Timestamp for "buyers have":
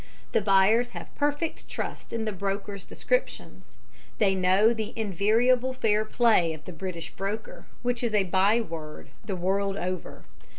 0.41-1.13